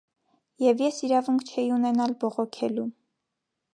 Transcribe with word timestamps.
Եվ 0.63 0.79
ես 0.83 1.01
իրավունք 1.07 1.45
չէի 1.51 1.67
ունենալ 1.75 2.17
բողոքելու: 2.25 2.87